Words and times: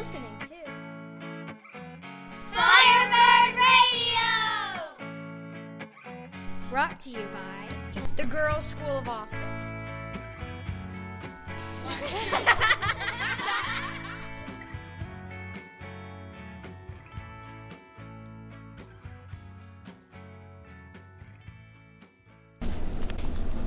listening 0.00 0.24
to 0.40 0.48
Firebird 2.52 3.52
Radio! 3.68 4.32
brought 6.70 6.96
to 7.00 7.10
you 7.10 7.28
by 7.34 7.68
the 8.16 8.24
Girls 8.24 8.64
School 8.64 8.96
of 8.96 9.06
Austin. 9.10 9.38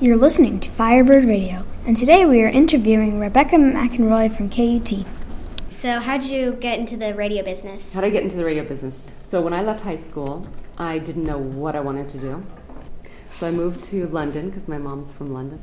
You're 0.01 0.17
listening 0.17 0.59
to 0.61 0.71
Firebird 0.71 1.25
Radio, 1.25 1.63
and 1.85 1.95
today 1.95 2.25
we 2.25 2.41
are 2.41 2.47
interviewing 2.47 3.19
Rebecca 3.19 3.57
McInroy 3.57 4.35
from 4.35 4.49
KUT. 4.49 5.05
So, 5.83 5.99
how 5.99 6.17
did 6.17 6.29
you 6.29 6.53
get 6.53 6.79
into 6.79 6.95
the 6.95 7.13
radio 7.13 7.43
business? 7.43 7.93
How 7.93 7.99
did 7.99 8.07
I 8.07 8.09
get 8.11 8.23
into 8.23 8.37
the 8.37 8.45
radio 8.45 8.63
business? 8.63 9.11
So 9.23 9.41
when 9.41 9.51
I 9.51 9.61
left 9.61 9.81
high 9.81 9.97
school, 9.97 10.47
I 10.77 10.97
didn't 10.97 11.25
know 11.25 11.37
what 11.37 11.75
I 11.75 11.81
wanted 11.81 12.07
to 12.07 12.19
do. 12.19 12.45
So 13.35 13.49
I 13.49 13.51
moved 13.51 13.83
to 13.91 14.07
London 14.07 14.47
because 14.47 14.69
my 14.69 14.77
mom's 14.77 15.11
from 15.11 15.33
London. 15.33 15.59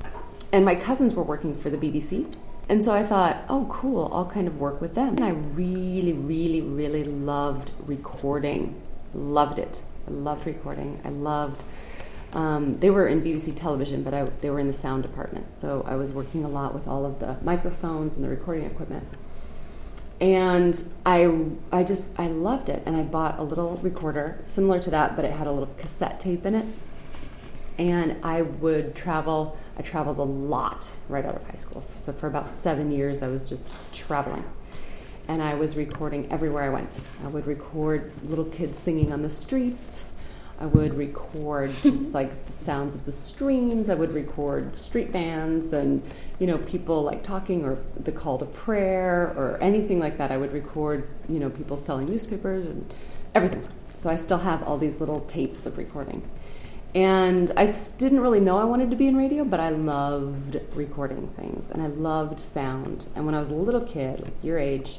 And 0.52 0.62
my 0.62 0.74
cousins 0.74 1.14
were 1.14 1.22
working 1.22 1.54
for 1.56 1.70
the 1.70 1.78
BBC. 1.78 2.30
And 2.68 2.84
so 2.84 2.92
I 2.92 3.02
thought, 3.02 3.38
oh, 3.48 3.66
cool, 3.70 4.10
I'll 4.12 4.26
kind 4.26 4.46
of 4.46 4.60
work 4.60 4.78
with 4.82 4.94
them. 4.94 5.16
And 5.16 5.24
I 5.24 5.30
really, 5.30 6.12
really, 6.12 6.60
really 6.60 7.04
loved 7.04 7.70
recording. 7.86 8.78
Loved 9.14 9.58
it. 9.58 9.80
I 10.06 10.10
loved 10.10 10.44
recording. 10.44 11.00
I 11.02 11.08
loved, 11.08 11.64
um, 12.34 12.78
they 12.80 12.90
were 12.90 13.06
in 13.06 13.22
BBC 13.22 13.56
television, 13.56 14.02
but 14.02 14.12
I, 14.12 14.24
they 14.42 14.50
were 14.50 14.60
in 14.60 14.66
the 14.66 14.74
sound 14.74 15.02
department. 15.02 15.58
So 15.58 15.82
I 15.86 15.96
was 15.96 16.12
working 16.12 16.44
a 16.44 16.48
lot 16.50 16.74
with 16.74 16.86
all 16.86 17.06
of 17.06 17.20
the 17.20 17.38
microphones 17.40 18.16
and 18.16 18.22
the 18.22 18.28
recording 18.28 18.66
equipment 18.66 19.08
and 20.20 20.82
I, 21.06 21.32
I 21.72 21.82
just 21.82 22.18
I 22.18 22.26
loved 22.26 22.68
it. 22.68 22.82
And 22.86 22.96
I 22.96 23.02
bought 23.02 23.38
a 23.38 23.42
little 23.42 23.78
recorder 23.82 24.38
similar 24.42 24.78
to 24.80 24.90
that 24.90 25.16
but 25.16 25.24
it 25.24 25.32
had 25.32 25.46
a 25.46 25.52
little 25.52 25.74
cassette 25.78 26.20
tape 26.20 26.44
in 26.44 26.54
it. 26.54 26.66
And 27.78 28.22
I 28.22 28.42
would 28.42 28.94
travel 28.94 29.56
I 29.78 29.82
traveled 29.82 30.18
a 30.18 30.24
lot 30.24 30.90
right 31.08 31.24
out 31.24 31.36
of 31.36 31.46
high 31.46 31.54
school. 31.54 31.82
So 31.96 32.12
for 32.12 32.26
about 32.26 32.48
seven 32.48 32.90
years 32.90 33.22
I 33.22 33.28
was 33.28 33.48
just 33.48 33.70
traveling. 33.92 34.44
And 35.28 35.42
I 35.42 35.54
was 35.54 35.76
recording 35.76 36.30
everywhere 36.30 36.64
I 36.64 36.70
went. 36.70 37.00
I 37.24 37.28
would 37.28 37.46
record 37.46 38.12
little 38.24 38.46
kids 38.46 38.78
singing 38.78 39.12
on 39.12 39.22
the 39.22 39.30
streets 39.30 40.14
I 40.60 40.66
would 40.66 40.94
record 40.94 41.72
just 41.82 42.12
like 42.14 42.46
the 42.46 42.52
sounds 42.52 42.94
of 42.94 43.04
the 43.04 43.12
streams. 43.12 43.88
I 43.88 43.94
would 43.94 44.12
record 44.12 44.76
street 44.76 45.10
bands 45.12 45.72
and 45.72 46.02
you 46.38 46.46
know 46.46 46.58
people 46.58 47.02
like 47.02 47.22
talking 47.22 47.64
or 47.64 47.78
the 47.96 48.12
call 48.12 48.38
to 48.38 48.46
prayer 48.46 49.32
or 49.36 49.58
anything 49.60 49.98
like 49.98 50.18
that. 50.18 50.30
I 50.30 50.36
would 50.36 50.52
record 50.52 51.08
you 51.28 51.40
know 51.40 51.50
people 51.50 51.76
selling 51.76 52.06
newspapers 52.06 52.66
and 52.66 52.92
everything. 53.34 53.66
So 53.94 54.10
I 54.10 54.16
still 54.16 54.38
have 54.38 54.62
all 54.62 54.78
these 54.78 55.00
little 55.00 55.20
tapes 55.20 55.66
of 55.66 55.78
recording. 55.78 56.28
And 56.94 57.52
I 57.56 57.72
didn't 57.98 58.20
really 58.20 58.40
know 58.40 58.58
I 58.58 58.64
wanted 58.64 58.90
to 58.90 58.96
be 58.96 59.06
in 59.06 59.16
radio, 59.16 59.44
but 59.44 59.60
I 59.60 59.68
loved 59.68 60.60
recording 60.74 61.28
things 61.28 61.70
and 61.70 61.82
I 61.82 61.86
loved 61.86 62.40
sound. 62.40 63.08
And 63.14 63.26
when 63.26 63.34
I 63.34 63.38
was 63.38 63.48
a 63.48 63.54
little 63.54 63.82
kid, 63.82 64.20
like 64.20 64.32
your 64.42 64.58
age, 64.58 64.98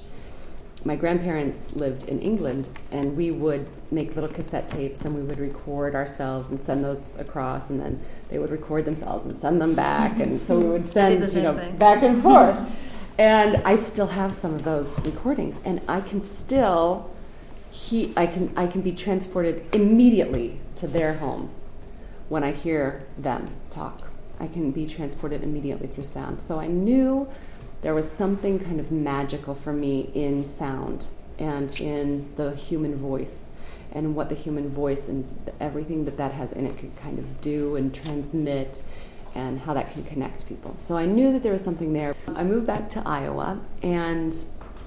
my 0.85 0.95
grandparents 0.95 1.73
lived 1.73 2.09
in 2.09 2.19
England, 2.19 2.69
and 2.91 3.15
we 3.15 3.31
would 3.31 3.67
make 3.91 4.15
little 4.15 4.29
cassette 4.29 4.67
tapes 4.67 5.05
and 5.05 5.13
we 5.15 5.21
would 5.21 5.37
record 5.37 5.95
ourselves 5.95 6.49
and 6.49 6.59
send 6.59 6.83
those 6.83 7.17
across, 7.19 7.69
and 7.69 7.79
then 7.79 7.99
they 8.29 8.39
would 8.39 8.49
record 8.49 8.85
themselves 8.85 9.25
and 9.25 9.37
send 9.37 9.61
them 9.61 9.75
back, 9.75 10.19
and 10.19 10.41
so 10.41 10.57
we 10.57 10.69
would 10.69 10.89
send 10.97 11.27
you 11.33 11.41
know 11.41 11.53
back 11.77 12.03
and 12.03 12.21
forth. 12.21 12.77
And 13.17 13.57
I 13.65 13.75
still 13.75 14.07
have 14.07 14.33
some 14.33 14.55
of 14.55 14.63
those 14.63 14.99
recordings, 15.05 15.59
and 15.63 15.81
I 15.87 16.01
can 16.01 16.21
still 16.21 17.11
he 17.71 18.13
I 18.17 18.25
can 18.25 18.51
I 18.55 18.67
can 18.67 18.81
be 18.81 18.91
transported 18.93 19.75
immediately 19.75 20.59
to 20.77 20.87
their 20.87 21.15
home 21.15 21.49
when 22.29 22.43
I 22.43 22.51
hear 22.51 23.03
them 23.17 23.45
talk. 23.69 24.09
I 24.39 24.47
can 24.47 24.71
be 24.71 24.87
transported 24.87 25.43
immediately 25.43 25.87
through 25.87 26.05
sound. 26.05 26.41
So 26.41 26.59
I 26.59 26.67
knew 26.67 27.29
there 27.81 27.93
was 27.93 28.09
something 28.09 28.59
kind 28.59 28.79
of 28.79 28.91
magical 28.91 29.55
for 29.55 29.73
me 29.73 30.11
in 30.13 30.43
sound 30.43 31.07
and 31.39 31.79
in 31.81 32.31
the 32.35 32.55
human 32.55 32.95
voice 32.95 33.51
and 33.91 34.15
what 34.15 34.29
the 34.29 34.35
human 34.35 34.69
voice 34.69 35.09
and 35.09 35.27
everything 35.59 36.05
that 36.05 36.17
that 36.17 36.31
has 36.31 36.51
in 36.51 36.65
it 36.65 36.77
can 36.77 36.91
kind 36.91 37.19
of 37.19 37.41
do 37.41 37.75
and 37.75 37.93
transmit 37.93 38.81
and 39.33 39.59
how 39.59 39.73
that 39.73 39.91
can 39.91 40.03
connect 40.03 40.47
people. 40.47 40.75
So 40.79 40.97
I 40.97 41.05
knew 41.05 41.31
that 41.33 41.43
there 41.43 41.51
was 41.51 41.63
something 41.63 41.93
there. 41.93 42.13
I 42.35 42.43
moved 42.43 42.67
back 42.67 42.89
to 42.89 43.03
Iowa 43.05 43.59
and 43.81 44.33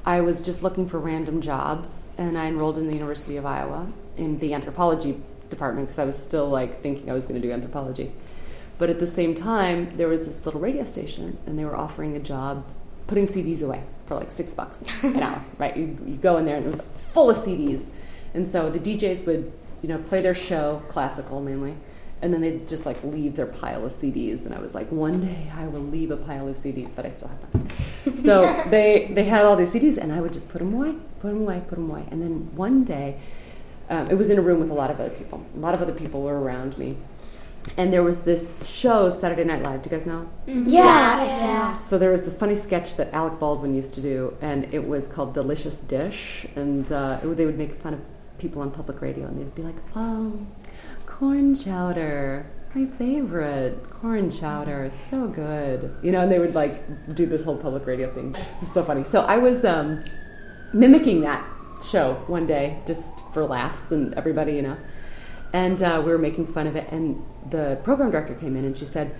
I 0.06 0.20
was 0.20 0.40
just 0.40 0.62
looking 0.62 0.88
for 0.88 0.98
random 0.98 1.40
jobs 1.40 2.08
and 2.18 2.38
I 2.38 2.46
enrolled 2.46 2.78
in 2.78 2.86
the 2.86 2.94
University 2.94 3.36
of 3.36 3.46
Iowa 3.46 3.90
in 4.16 4.38
the 4.38 4.54
anthropology 4.54 5.20
department 5.50 5.88
because 5.88 5.98
I 5.98 6.04
was 6.04 6.16
still 6.16 6.48
like 6.48 6.82
thinking 6.82 7.10
I 7.10 7.14
was 7.14 7.26
going 7.26 7.40
to 7.40 7.46
do 7.46 7.52
anthropology. 7.52 8.12
But 8.76 8.90
at 8.90 8.98
the 8.98 9.06
same 9.06 9.34
time, 9.34 9.96
there 9.96 10.08
was 10.08 10.26
this 10.26 10.44
little 10.44 10.60
radio 10.60 10.84
station 10.84 11.38
and 11.46 11.58
they 11.58 11.64
were 11.64 11.76
offering 11.76 12.16
a 12.16 12.20
job 12.20 12.66
putting 13.06 13.26
CDs 13.26 13.62
away 13.62 13.82
for 14.06 14.16
like 14.16 14.32
six 14.32 14.54
bucks 14.54 14.84
an 15.02 15.22
hour, 15.22 15.42
right? 15.58 15.76
You, 15.76 15.96
you 16.06 16.16
go 16.16 16.36
in 16.36 16.44
there 16.44 16.56
and 16.56 16.66
it 16.66 16.70
was 16.70 16.82
full 17.12 17.30
of 17.30 17.36
CDs. 17.36 17.90
And 18.34 18.46
so 18.46 18.70
the 18.70 18.78
DJs 18.78 19.26
would, 19.26 19.52
you 19.82 19.88
know, 19.88 19.98
play 19.98 20.20
their 20.20 20.34
show, 20.34 20.82
classical 20.88 21.40
mainly, 21.40 21.76
and 22.22 22.32
then 22.32 22.40
they'd 22.40 22.66
just 22.66 22.86
like 22.86 23.02
leave 23.04 23.36
their 23.36 23.46
pile 23.46 23.84
of 23.84 23.92
CDs. 23.92 24.46
And 24.46 24.54
I 24.54 24.58
was 24.58 24.74
like, 24.74 24.90
one 24.90 25.20
day 25.20 25.50
I 25.54 25.66
will 25.66 25.80
leave 25.80 26.10
a 26.10 26.16
pile 26.16 26.48
of 26.48 26.56
CDs, 26.56 26.94
but 26.94 27.04
I 27.06 27.10
still 27.10 27.28
have 27.28 27.54
none. 27.54 28.16
so 28.16 28.62
they, 28.70 29.10
they 29.12 29.24
had 29.24 29.44
all 29.44 29.56
these 29.56 29.74
CDs 29.74 29.98
and 29.98 30.12
I 30.12 30.20
would 30.20 30.32
just 30.32 30.48
put 30.48 30.58
them 30.58 30.74
away, 30.74 30.94
put 31.20 31.28
them 31.28 31.42
away, 31.42 31.62
put 31.66 31.76
them 31.76 31.90
away. 31.90 32.06
And 32.10 32.22
then 32.22 32.54
one 32.56 32.84
day, 32.84 33.20
um, 33.90 34.08
it 34.10 34.14
was 34.14 34.30
in 34.30 34.38
a 34.38 34.42
room 34.42 34.60
with 34.60 34.70
a 34.70 34.74
lot 34.74 34.90
of 34.90 34.98
other 35.00 35.10
people. 35.10 35.44
A 35.54 35.58
lot 35.58 35.74
of 35.74 35.82
other 35.82 35.92
people 35.92 36.22
were 36.22 36.40
around 36.40 36.78
me. 36.78 36.96
And 37.76 37.92
there 37.92 38.02
was 38.02 38.22
this 38.22 38.66
show, 38.66 39.08
Saturday 39.10 39.44
Night 39.44 39.62
Live. 39.62 39.82
Do 39.82 39.90
you 39.90 39.96
guys 39.96 40.06
know? 40.06 40.28
Yeah, 40.46 41.24
yeah. 41.24 41.63
So 41.84 41.98
there 41.98 42.10
was 42.10 42.26
a 42.26 42.30
funny 42.30 42.54
sketch 42.54 42.96
that 42.96 43.12
Alec 43.12 43.38
Baldwin 43.38 43.74
used 43.74 43.92
to 43.96 44.00
do, 44.00 44.34
and 44.40 44.72
it 44.72 44.88
was 44.88 45.06
called 45.06 45.34
Delicious 45.34 45.80
Dish. 45.80 46.46
And 46.56 46.90
uh, 46.90 47.20
it, 47.22 47.26
they 47.36 47.44
would 47.44 47.58
make 47.58 47.74
fun 47.74 47.92
of 47.92 48.00
people 48.38 48.62
on 48.62 48.70
public 48.70 49.02
radio, 49.02 49.26
and 49.26 49.38
they'd 49.38 49.54
be 49.54 49.60
like, 49.60 49.76
"Oh, 49.94 50.46
corn 51.04 51.54
chowder, 51.54 52.46
my 52.74 52.86
favorite 52.86 53.90
corn 53.90 54.30
chowder, 54.30 54.88
so 54.90 55.28
good." 55.28 55.94
You 56.02 56.10
know, 56.10 56.20
and 56.20 56.32
they 56.32 56.38
would 56.38 56.54
like 56.54 57.14
do 57.14 57.26
this 57.26 57.44
whole 57.44 57.58
public 57.58 57.86
radio 57.86 58.10
thing. 58.14 58.34
It's 58.62 58.72
so 58.72 58.82
funny. 58.82 59.04
So 59.04 59.20
I 59.20 59.36
was 59.36 59.66
um, 59.66 60.02
mimicking 60.72 61.20
that 61.20 61.46
show 61.82 62.14
one 62.28 62.46
day 62.46 62.78
just 62.86 63.12
for 63.34 63.44
laughs 63.44 63.92
and 63.92 64.14
everybody, 64.14 64.54
you 64.54 64.62
know. 64.62 64.78
And 65.52 65.82
uh, 65.82 66.00
we 66.02 66.10
were 66.10 66.18
making 66.18 66.46
fun 66.46 66.66
of 66.66 66.76
it, 66.76 66.90
and 66.90 67.22
the 67.50 67.78
program 67.84 68.10
director 68.10 68.34
came 68.34 68.56
in 68.56 68.64
and 68.64 68.76
she 68.76 68.86
said, 68.86 69.14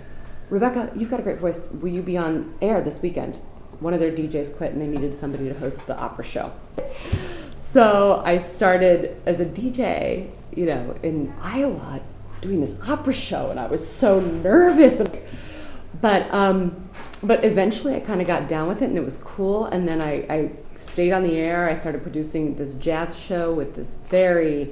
Rebecca, 0.49 0.91
you've 0.95 1.09
got 1.09 1.19
a 1.19 1.23
great 1.23 1.37
voice. 1.37 1.69
Will 1.71 1.89
you 1.89 2.01
be 2.01 2.17
on 2.17 2.53
air 2.61 2.81
this 2.81 3.01
weekend? 3.01 3.37
One 3.79 3.93
of 3.93 3.99
their 3.99 4.11
DJs 4.11 4.55
quit 4.57 4.71
and 4.73 4.81
they 4.81 4.87
needed 4.87 5.17
somebody 5.17 5.49
to 5.49 5.53
host 5.57 5.87
the 5.87 5.97
opera 5.97 6.23
show. 6.23 6.51
So 7.55 8.21
I 8.23 8.37
started 8.37 9.21
as 9.25 9.39
a 9.39 9.45
DJ, 9.45 10.29
you 10.55 10.65
know, 10.65 10.95
in 11.03 11.33
Iowa 11.41 12.01
doing 12.41 12.61
this 12.61 12.77
opera 12.87 13.13
show, 13.13 13.49
and 13.49 13.59
I 13.59 13.67
was 13.67 13.85
so 13.85 14.19
nervous. 14.19 15.01
But 15.99 16.31
um, 16.33 16.89
but 17.23 17.43
eventually 17.43 17.95
I 17.95 18.01
kind 18.01 18.21
of 18.21 18.27
got 18.27 18.47
down 18.47 18.67
with 18.67 18.81
it, 18.81 18.85
and 18.85 18.97
it 18.97 19.03
was 19.03 19.17
cool. 19.17 19.65
And 19.65 19.87
then 19.87 20.01
I, 20.01 20.25
I 20.29 20.51
stayed 20.75 21.11
on 21.11 21.23
the 21.23 21.37
air. 21.37 21.67
I 21.67 21.73
started 21.73 22.03
producing 22.03 22.55
this 22.55 22.75
jazz 22.75 23.19
show 23.19 23.51
with 23.53 23.75
this 23.75 23.97
very 24.07 24.71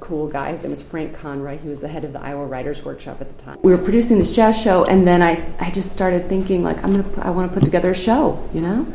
cool 0.00 0.28
guy. 0.28 0.52
His 0.52 0.62
name 0.62 0.70
was 0.70 0.82
Frank 0.82 1.14
Conroy. 1.14 1.58
He 1.58 1.68
was 1.68 1.80
the 1.80 1.88
head 1.88 2.04
of 2.04 2.12
the 2.12 2.20
Iowa 2.20 2.46
Writers 2.46 2.84
Workshop 2.84 3.20
at 3.20 3.36
the 3.36 3.42
time. 3.42 3.58
We 3.62 3.72
were 3.72 3.82
producing 3.82 4.18
this 4.18 4.34
jazz 4.34 4.60
show, 4.60 4.84
and 4.84 5.06
then 5.06 5.22
I, 5.22 5.44
I 5.60 5.70
just 5.70 5.92
started 5.92 6.28
thinking 6.28 6.62
like 6.62 6.82
I'm 6.84 6.92
gonna 6.92 7.22
I 7.22 7.30
want 7.30 7.50
to 7.50 7.58
put 7.58 7.64
together 7.64 7.90
a 7.90 7.94
show, 7.94 8.48
you 8.52 8.60
know. 8.60 8.86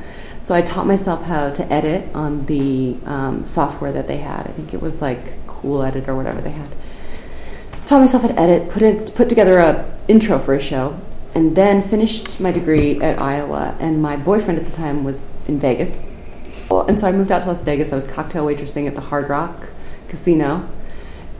So 0.42 0.56
I 0.56 0.62
taught 0.62 0.88
myself 0.88 1.24
how 1.24 1.52
to 1.52 1.72
edit 1.72 2.14
on 2.16 2.46
the 2.48 2.98
um, 3.06 3.46
software 3.46 3.92
that 3.92 4.08
they 4.08 4.18
had. 4.18 4.48
I 4.48 4.52
think 4.52 4.74
it 4.74 4.82
was 4.82 5.02
like 5.02 5.46
Cool 5.46 5.84
Edit 5.84 6.10
or 6.10 6.16
whatever 6.16 6.42
they 6.42 6.50
had. 6.50 6.68
Taught 7.86 8.00
myself 8.00 8.24
how 8.24 8.30
to 8.30 8.40
edit, 8.40 8.70
put 8.70 8.82
it, 8.82 9.14
put 9.14 9.30
together 9.30 9.60
a 9.60 9.98
intro 10.08 10.40
for 10.40 10.56
a 10.56 10.60
show, 10.60 11.00
and 11.36 11.56
then 11.56 11.82
finished 11.82 12.42
my 12.42 12.52
degree 12.52 13.00
at 13.02 13.22
Iowa. 13.22 13.78
And 13.80 14.02
my 14.02 14.18
boyfriend 14.18 14.60
at 14.60 14.66
the 14.66 14.72
time 14.72 15.04
was 15.04 15.34
in 15.48 15.60
Vegas, 15.60 16.04
and 16.72 17.00
so 17.00 17.06
I 17.06 17.12
moved 17.12 17.32
out 17.32 17.44
to 17.44 17.50
Las 17.50 17.62
Vegas. 17.62 17.92
I 17.92 17.96
was 17.96 18.06
cocktail 18.06 18.46
waitressing 18.46 18.88
at 18.88 18.96
the 18.96 19.02
Hard 19.02 19.30
Rock 19.30 19.70
Casino. 20.08 20.68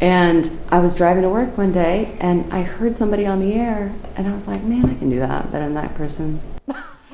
And 0.02 0.50
I 0.72 0.80
was 0.80 0.96
driving 0.96 1.22
to 1.22 1.30
work 1.30 1.60
one 1.60 1.72
day 1.72 2.18
and 2.20 2.52
I 2.52 2.64
heard 2.64 2.98
somebody 2.98 3.28
on 3.28 3.40
the 3.40 3.54
air 3.54 3.94
and 4.16 4.28
I 4.28 4.32
was 4.34 4.48
like, 4.48 4.64
man, 4.64 4.90
I 4.90 4.96
can 4.96 5.12
do 5.12 5.20
that 5.20 5.52
better 5.52 5.66
than 5.66 5.76
that 5.76 5.94
person. 5.94 6.42
so, 6.68 6.76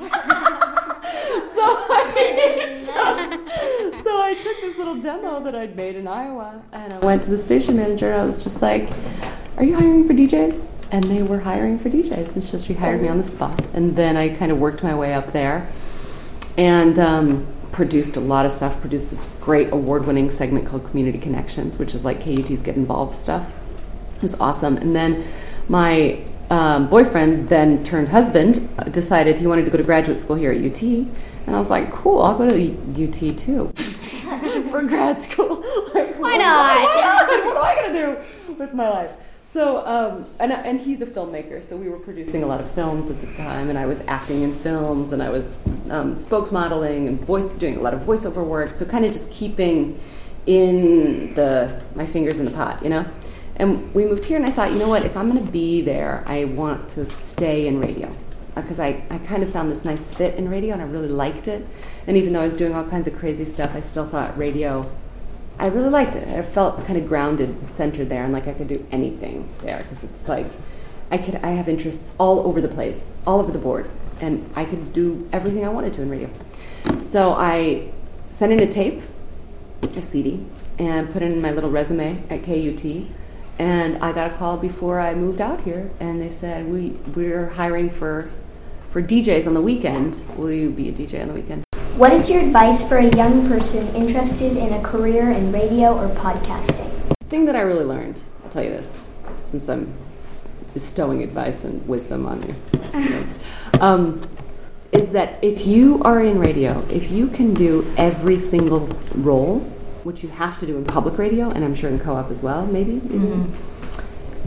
so, 2.80 4.02
so 4.02 4.22
I 4.22 4.34
took 4.40 4.58
this 4.62 4.78
little 4.78 4.96
demo 4.96 5.38
that 5.40 5.54
I'd 5.54 5.76
made 5.76 5.96
in 5.96 6.08
Iowa 6.08 6.62
and 6.72 6.94
I 6.94 6.98
went 7.00 7.22
to 7.24 7.30
the 7.30 7.36
station 7.36 7.76
manager 7.76 8.10
and 8.10 8.22
I 8.22 8.24
was 8.24 8.42
just 8.42 8.62
like, 8.62 8.88
are 9.58 9.64
you 9.64 9.76
hiring 9.76 10.08
for 10.08 10.14
DJs? 10.14 10.66
And 10.90 11.04
they 11.04 11.20
were 11.22 11.40
hiring 11.40 11.78
for 11.78 11.90
DJs 11.90 12.36
and 12.36 12.42
so 12.42 12.56
she 12.56 12.72
hired 12.72 13.02
me 13.02 13.08
on 13.08 13.18
the 13.18 13.24
spot. 13.24 13.66
And 13.74 13.96
then 13.96 14.16
I 14.16 14.30
kind 14.30 14.50
of 14.50 14.56
worked 14.58 14.82
my 14.82 14.94
way 14.94 15.12
up 15.12 15.32
there. 15.32 15.70
And 16.56 16.98
um, 16.98 17.46
produced 17.78 18.16
a 18.16 18.20
lot 18.20 18.44
of 18.44 18.50
stuff, 18.50 18.80
produced 18.80 19.10
this 19.10 19.32
great 19.40 19.70
award 19.72 20.04
winning 20.04 20.28
segment 20.30 20.66
called 20.66 20.84
Community 20.84 21.16
Connections, 21.16 21.78
which 21.78 21.94
is 21.94 22.04
like 22.04 22.18
KUT's 22.18 22.60
Get 22.60 22.74
Involved 22.74 23.14
stuff. 23.14 23.54
It 24.16 24.22
was 24.22 24.34
awesome. 24.40 24.76
And 24.78 24.96
then 24.96 25.24
my 25.68 26.20
um, 26.50 26.88
boyfriend, 26.88 27.48
then 27.48 27.84
turned 27.84 28.08
husband, 28.08 28.68
decided 28.90 29.38
he 29.38 29.46
wanted 29.46 29.64
to 29.66 29.70
go 29.70 29.76
to 29.76 29.84
graduate 29.84 30.18
school 30.18 30.34
here 30.34 30.50
at 30.50 30.58
UT. 30.58 30.82
And 30.82 31.54
I 31.54 31.58
was 31.60 31.70
like, 31.70 31.92
cool, 31.92 32.20
I'll 32.20 32.36
go 32.36 32.50
to 32.50 33.04
UT 33.04 33.38
too 33.38 33.68
for 34.72 34.82
grad 34.82 35.22
school. 35.22 35.58
like, 35.94 36.18
Why 36.18 36.36
not? 36.36 37.44
what 37.44 37.56
am 37.56 37.62
I 37.62 37.74
going 37.80 37.92
to 37.92 37.98
do 38.46 38.54
with 38.54 38.74
my 38.74 38.88
life? 38.88 39.12
So, 39.50 39.86
um, 39.86 40.26
and, 40.40 40.52
and 40.52 40.78
he's 40.78 41.00
a 41.00 41.06
filmmaker, 41.06 41.66
so 41.66 41.74
we 41.74 41.88
were 41.88 41.98
producing 41.98 42.42
a 42.42 42.46
lot 42.46 42.60
of 42.60 42.70
films 42.72 43.08
at 43.08 43.18
the 43.22 43.26
time, 43.28 43.70
and 43.70 43.78
I 43.78 43.86
was 43.86 44.02
acting 44.06 44.42
in 44.42 44.54
films, 44.54 45.12
and 45.12 45.22
I 45.22 45.30
was 45.30 45.56
um, 45.88 46.18
spokesmodeling 46.18 47.08
and 47.08 47.18
voice 47.24 47.52
doing 47.52 47.78
a 47.78 47.80
lot 47.80 47.94
of 47.94 48.02
voiceover 48.02 48.44
work. 48.44 48.72
So, 48.72 48.84
kind 48.84 49.06
of 49.06 49.12
just 49.12 49.30
keeping 49.30 49.98
in 50.44 51.32
the 51.32 51.82
my 51.94 52.04
fingers 52.04 52.40
in 52.40 52.44
the 52.44 52.50
pot, 52.50 52.82
you 52.82 52.90
know. 52.90 53.06
And 53.56 53.94
we 53.94 54.04
moved 54.04 54.26
here, 54.26 54.36
and 54.36 54.44
I 54.44 54.50
thought, 54.50 54.70
you 54.70 54.78
know 54.78 54.88
what? 54.88 55.06
If 55.06 55.16
I'm 55.16 55.30
going 55.32 55.42
to 55.42 55.50
be 55.50 55.80
there, 55.80 56.24
I 56.26 56.44
want 56.44 56.90
to 56.90 57.06
stay 57.06 57.68
in 57.68 57.80
radio 57.80 58.14
because 58.54 58.78
I, 58.78 59.02
I 59.08 59.16
kind 59.16 59.42
of 59.42 59.48
found 59.50 59.72
this 59.72 59.82
nice 59.82 60.06
fit 60.14 60.34
in 60.34 60.50
radio, 60.50 60.74
and 60.74 60.82
I 60.82 60.84
really 60.84 61.08
liked 61.08 61.48
it. 61.48 61.66
And 62.06 62.18
even 62.18 62.34
though 62.34 62.42
I 62.42 62.46
was 62.46 62.54
doing 62.54 62.74
all 62.74 62.84
kinds 62.84 63.06
of 63.06 63.16
crazy 63.16 63.46
stuff, 63.46 63.74
I 63.74 63.80
still 63.80 64.06
thought 64.06 64.36
radio 64.36 64.90
I 65.58 65.66
really 65.66 65.90
liked 65.90 66.14
it. 66.14 66.28
I 66.28 66.42
felt 66.42 66.84
kind 66.84 66.98
of 66.98 67.08
grounded, 67.08 67.48
and 67.48 67.68
centered 67.68 68.08
there, 68.08 68.24
and 68.24 68.32
like 68.32 68.46
I 68.46 68.52
could 68.52 68.68
do 68.68 68.86
anything 68.92 69.48
there 69.60 69.78
because 69.78 70.04
it's 70.04 70.28
like 70.28 70.46
I 71.10 71.18
could. 71.18 71.36
I 71.36 71.50
have 71.50 71.68
interests 71.68 72.14
all 72.18 72.46
over 72.46 72.60
the 72.60 72.68
place, 72.68 73.18
all 73.26 73.40
over 73.40 73.50
the 73.50 73.58
board, 73.58 73.90
and 74.20 74.48
I 74.54 74.64
could 74.64 74.92
do 74.92 75.28
everything 75.32 75.64
I 75.64 75.68
wanted 75.68 75.92
to 75.94 76.02
in 76.02 76.10
radio. 76.10 76.30
So 77.00 77.32
I 77.32 77.90
sent 78.30 78.52
in 78.52 78.62
a 78.62 78.70
tape, 78.70 79.02
a 79.82 80.02
CD, 80.02 80.46
and 80.78 81.10
put 81.10 81.22
in 81.22 81.40
my 81.40 81.50
little 81.50 81.70
resume 81.70 82.22
at 82.30 82.44
KUT. 82.44 83.06
And 83.58 83.96
I 83.98 84.12
got 84.12 84.30
a 84.30 84.34
call 84.36 84.56
before 84.56 85.00
I 85.00 85.14
moved 85.16 85.40
out 85.40 85.62
here, 85.62 85.90
and 85.98 86.20
they 86.20 86.30
said 86.30 86.68
we 86.68 86.90
we're 87.16 87.48
hiring 87.48 87.90
for 87.90 88.30
for 88.88 89.02
DJs 89.02 89.48
on 89.48 89.54
the 89.54 89.60
weekend. 89.60 90.22
Will 90.36 90.52
you 90.52 90.70
be 90.70 90.88
a 90.88 90.92
DJ 90.92 91.20
on 91.20 91.28
the 91.28 91.34
weekend? 91.34 91.67
What 91.98 92.12
is 92.12 92.30
your 92.30 92.40
advice 92.40 92.88
for 92.88 92.98
a 92.98 93.08
young 93.16 93.48
person 93.48 93.92
interested 93.92 94.56
in 94.56 94.72
a 94.72 94.80
career 94.82 95.32
in 95.32 95.50
radio 95.50 95.98
or 95.98 96.08
podcasting? 96.14 96.88
The 97.18 97.26
thing 97.26 97.44
that 97.46 97.56
I 97.56 97.62
really 97.62 97.84
learned, 97.84 98.22
I'll 98.44 98.50
tell 98.50 98.62
you 98.62 98.70
this, 98.70 99.12
since 99.40 99.68
I'm 99.68 99.92
bestowing 100.74 101.24
advice 101.24 101.64
and 101.64 101.84
wisdom 101.88 102.24
on 102.24 102.44
you, 102.44 102.54
so, 102.92 103.26
um, 103.80 104.22
is 104.92 105.10
that 105.10 105.40
if 105.42 105.66
you 105.66 106.00
are 106.04 106.22
in 106.22 106.38
radio, 106.38 106.86
if 106.88 107.10
you 107.10 107.26
can 107.26 107.52
do 107.52 107.84
every 107.96 108.38
single 108.38 108.86
role, 109.16 109.58
which 110.04 110.22
you 110.22 110.28
have 110.28 110.56
to 110.60 110.66
do 110.66 110.76
in 110.76 110.84
public 110.84 111.18
radio, 111.18 111.50
and 111.50 111.64
I'm 111.64 111.74
sure 111.74 111.90
in 111.90 111.98
co-op 111.98 112.30
as 112.30 112.44
well, 112.44 112.64
maybe, 112.64 113.00
maybe 113.02 113.50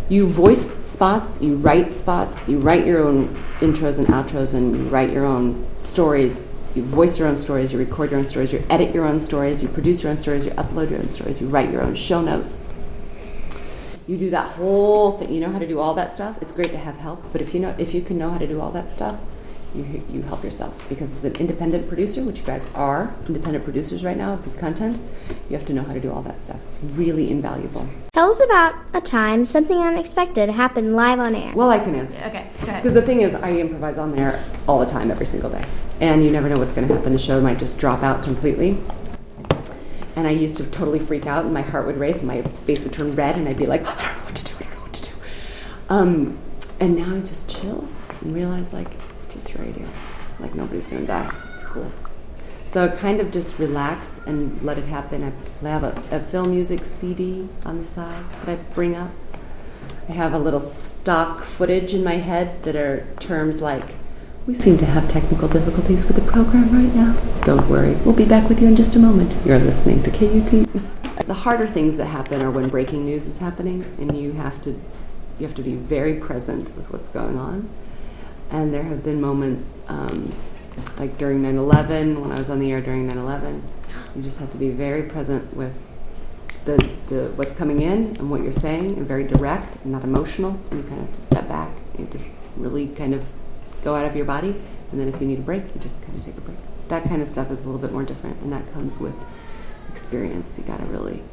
you 0.07 0.27
voice 0.27 0.69
spots, 0.85 1.41
you 1.41 1.55
write 1.57 1.91
spots, 1.91 2.47
you 2.47 2.59
write 2.59 2.85
your 2.85 3.03
own 3.03 3.27
intros 3.59 3.99
and 3.99 4.07
outros, 4.07 4.53
and 4.53 4.73
you 4.73 4.83
write 4.83 5.09
your 5.09 5.25
own 5.25 5.65
stories. 5.81 6.50
You 6.73 6.83
voice 6.83 7.19
your 7.19 7.27
own 7.27 7.37
stories, 7.37 7.73
you 7.73 7.79
record 7.79 8.11
your 8.11 8.19
own 8.19 8.27
stories, 8.27 8.53
you 8.53 8.63
edit 8.69 8.95
your 8.95 9.05
own 9.05 9.19
stories, 9.19 9.61
you 9.61 9.67
produce 9.67 10.03
your 10.03 10.11
own 10.11 10.19
stories, 10.19 10.45
you 10.45 10.51
upload 10.51 10.89
your 10.89 10.99
own 10.99 11.09
stories, 11.09 11.41
you 11.41 11.47
write 11.47 11.69
your 11.69 11.81
own 11.81 11.95
show 11.95 12.21
notes. 12.21 12.73
You 14.07 14.17
do 14.17 14.29
that 14.29 14.51
whole 14.53 15.11
thing. 15.11 15.33
You 15.33 15.41
know 15.41 15.49
how 15.49 15.59
to 15.59 15.67
do 15.67 15.79
all 15.79 15.93
that 15.95 16.11
stuff. 16.11 16.41
It's 16.41 16.53
great 16.53 16.71
to 16.71 16.77
have 16.77 16.95
help, 16.97 17.23
but 17.31 17.41
if 17.41 17.53
you 17.53 17.59
know 17.59 17.75
if 17.77 17.93
you 17.93 18.01
can 18.01 18.17
know 18.17 18.29
how 18.31 18.37
to 18.37 18.47
do 18.47 18.61
all 18.61 18.71
that 18.71 18.87
stuff, 18.87 19.19
you 19.75 20.03
you 20.09 20.21
help 20.21 20.43
yourself 20.43 20.73
because 20.89 21.13
as 21.13 21.25
an 21.25 21.39
independent 21.39 21.87
producer, 21.87 22.23
which 22.23 22.39
you 22.39 22.45
guys 22.45 22.67
are 22.73 23.13
independent 23.27 23.63
producers 23.63 24.03
right 24.03 24.17
now 24.17 24.33
of 24.33 24.43
this 24.43 24.55
content, 24.55 24.99
you 25.49 25.57
have 25.57 25.65
to 25.67 25.73
know 25.73 25.83
how 25.83 25.93
to 25.93 25.99
do 25.99 26.11
all 26.11 26.21
that 26.23 26.39
stuff. 26.39 26.59
It's 26.67 26.79
really 26.93 27.29
invaluable. 27.29 27.87
Tell 28.13 28.29
us 28.29 28.43
about 28.43 28.75
a 28.93 28.99
time 28.99 29.45
something 29.45 29.77
unexpected 29.77 30.49
happened 30.49 30.97
live 30.97 31.17
on 31.17 31.33
air. 31.33 31.53
Well, 31.55 31.69
I 31.69 31.79
can 31.79 31.95
answer. 31.95 32.17
Okay, 32.17 32.45
go 32.59 32.67
ahead. 32.67 32.83
Because 32.83 32.93
the 32.93 33.01
thing 33.01 33.21
is, 33.21 33.33
I 33.35 33.53
improvise 33.53 33.97
on 33.97 34.13
there 34.13 34.43
all 34.67 34.79
the 34.79 34.85
time, 34.85 35.09
every 35.09 35.25
single 35.25 35.49
day. 35.49 35.63
And 36.01 36.21
you 36.21 36.29
never 36.29 36.49
know 36.49 36.57
what's 36.57 36.73
going 36.73 36.89
to 36.89 36.93
happen. 36.93 37.13
The 37.13 37.19
show 37.19 37.39
might 37.39 37.57
just 37.57 37.79
drop 37.79 38.03
out 38.03 38.21
completely. 38.25 38.77
And 40.17 40.27
I 40.27 40.31
used 40.31 40.57
to 40.57 40.69
totally 40.69 40.99
freak 40.99 41.25
out, 41.25 41.45
and 41.45 41.53
my 41.53 41.61
heart 41.61 41.85
would 41.85 41.95
race, 41.95 42.17
and 42.17 42.27
my 42.27 42.41
face 42.41 42.83
would 42.83 42.91
turn 42.91 43.15
red, 43.15 43.37
and 43.37 43.47
I'd 43.47 43.57
be 43.57 43.65
like, 43.65 43.83
I 43.83 43.95
don't 43.95 43.97
know 43.97 44.25
what 44.25 44.35
to 44.35 44.43
do, 44.43 44.53
I 44.55 44.59
don't 44.59 44.75
know 44.75 44.81
what 44.81 44.93
to 44.93 45.09
do. 45.09 45.15
Um, 45.87 46.37
and 46.81 46.95
now 46.97 47.15
I 47.15 47.19
just 47.21 47.49
chill 47.49 47.87
and 48.19 48.35
realize, 48.35 48.73
like, 48.73 48.89
it's 49.11 49.25
just 49.25 49.55
radio. 49.55 49.87
Like, 50.41 50.53
nobody's 50.53 50.85
going 50.85 51.03
to 51.03 51.07
die. 51.07 51.33
It's 51.55 51.63
cool. 51.63 51.89
So 52.71 52.89
kind 52.89 53.19
of 53.19 53.31
just 53.31 53.59
relax 53.59 54.19
and 54.19 54.61
let 54.61 54.77
it 54.77 54.85
happen. 54.85 55.25
I 55.25 55.67
have 55.67 55.83
a, 55.83 55.89
a 56.15 56.21
film 56.21 56.51
music 56.51 56.85
CD 56.85 57.49
on 57.65 57.79
the 57.79 57.83
side 57.83 58.23
that 58.45 58.49
I 58.49 58.55
bring 58.73 58.95
up. 58.95 59.11
I 60.07 60.13
have 60.13 60.33
a 60.33 60.39
little 60.39 60.61
stock 60.61 61.41
footage 61.41 61.93
in 61.93 62.01
my 62.01 62.15
head 62.15 62.63
that 62.63 62.77
are 62.77 63.05
terms 63.19 63.61
like, 63.61 63.95
we 64.47 64.53
seem 64.53 64.77
to 64.77 64.85
have 64.85 65.09
technical 65.09 65.49
difficulties 65.49 66.05
with 66.05 66.15
the 66.15 66.31
program 66.31 66.71
right 66.71 66.95
now. 66.95 67.13
Don't 67.43 67.67
worry, 67.67 67.95
we'll 68.05 68.15
be 68.15 68.23
back 68.23 68.47
with 68.47 68.61
you 68.61 68.69
in 68.69 68.77
just 68.77 68.95
a 68.95 68.99
moment. 68.99 69.35
You're 69.45 69.59
listening 69.59 70.01
to 70.03 70.09
KUT. 70.09 71.27
the 71.27 71.33
harder 71.33 71.67
things 71.67 71.97
that 71.97 72.05
happen 72.05 72.41
are 72.41 72.51
when 72.51 72.69
breaking 72.69 73.03
news 73.03 73.27
is 73.27 73.39
happening 73.39 73.83
and 73.99 74.17
you 74.17 74.31
have 74.31 74.61
to 74.61 74.71
you 75.39 75.45
have 75.45 75.55
to 75.55 75.63
be 75.63 75.75
very 75.75 76.13
present 76.13 76.71
with 76.77 76.89
what's 76.89 77.09
going 77.09 77.37
on. 77.37 77.69
And 78.49 78.73
there 78.73 78.83
have 78.83 79.03
been 79.03 79.19
moments 79.19 79.81
um, 79.89 80.33
like 80.97 81.17
during 81.17 81.41
9/11 81.41 82.21
when 82.21 82.31
I 82.31 82.37
was 82.37 82.49
on 82.49 82.59
the 82.59 82.71
air 82.71 82.81
during 82.81 83.07
9/11, 83.07 83.61
you 84.15 84.21
just 84.21 84.39
have 84.39 84.51
to 84.51 84.57
be 84.57 84.69
very 84.69 85.03
present 85.03 85.55
with 85.55 85.77
the, 86.65 86.77
the 87.07 87.31
what's 87.35 87.53
coming 87.53 87.81
in 87.81 88.15
and 88.17 88.29
what 88.29 88.41
you're 88.41 88.51
saying 88.51 88.97
and 88.97 89.07
very 89.07 89.23
direct 89.23 89.77
and 89.83 89.91
not 89.91 90.03
emotional. 90.03 90.51
And 90.69 90.83
you 90.83 90.89
kind 90.89 91.01
of 91.01 91.07
have 91.07 91.15
to 91.15 91.21
step 91.21 91.47
back 91.47 91.71
and 91.97 92.11
just 92.11 92.39
really 92.55 92.87
kind 92.87 93.13
of 93.13 93.25
go 93.83 93.95
out 93.95 94.05
of 94.05 94.15
your 94.15 94.25
body. 94.25 94.55
And 94.91 94.99
then 94.99 95.07
if 95.07 95.19
you 95.21 95.27
need 95.27 95.39
a 95.39 95.43
break 95.43 95.63
you 95.73 95.81
just 95.81 96.01
kind 96.03 96.17
of 96.17 96.23
take 96.23 96.37
a 96.37 96.41
break. 96.41 96.57
That 96.89 97.05
kind 97.05 97.21
of 97.21 97.27
stuff 97.27 97.49
is 97.51 97.61
a 97.61 97.65
little 97.65 97.81
bit 97.81 97.91
more 97.91 98.03
different 98.03 98.41
and 98.41 98.51
that 98.51 98.71
comes 98.73 98.99
with 98.99 99.25
experience. 99.89 100.57
You 100.57 100.63
got 100.63 100.79
to 100.79 100.85
really 100.85 101.23